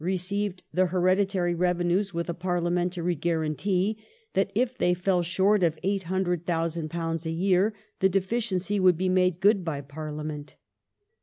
received 0.03 0.63
the 0.73 0.87
hereditary 0.87 1.53
revenues 1.53 2.11
with 2.11 2.27
a 2.27 2.33
parliamentary 2.33 3.13
guarantee 3.13 4.03
that 4.33 4.51
if 4.55 4.75
they 4.75 4.95
fell 4.95 5.21
short 5.21 5.61
of 5.61 5.75
£800,000 5.83 7.25
a 7.27 7.29
year 7.29 7.75
the 7.99 8.09
deficiency 8.09 8.79
would 8.79 8.97
be 8.97 9.09
made 9.09 9.39
good 9.39 9.63
by 9.63 9.79
Parliament. 9.79 10.55